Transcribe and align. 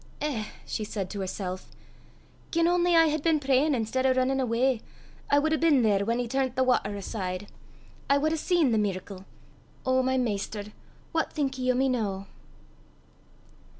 "Eh!" 0.19 0.45
she 0.65 0.83
said 0.83 1.11
to 1.11 1.19
herself, 1.19 1.69
"gien 2.49 2.67
only 2.67 2.95
I 2.95 3.05
had 3.05 3.21
been 3.21 3.39
prayin' 3.39 3.75
i'stead 3.75 4.03
o' 4.07 4.13
rinnin' 4.15 4.41
awa, 4.41 4.79
I 5.29 5.37
wad 5.37 5.51
hae 5.51 5.59
been 5.59 5.83
there 5.83 6.03
whan 6.05 6.17
he 6.17 6.27
turnt 6.27 6.55
the 6.55 6.63
watter 6.63 6.95
aside! 6.95 7.45
I 8.09 8.17
wad 8.17 8.31
hae 8.31 8.37
seen 8.39 8.71
the 8.71 8.79
mirricle! 8.79 9.25
O 9.85 10.01
my 10.01 10.17
Maister! 10.17 10.73
what 11.11 11.31
think 11.31 11.59
ye 11.59 11.71
o' 11.71 11.75
me 11.75 11.87
noo?" 11.87 12.25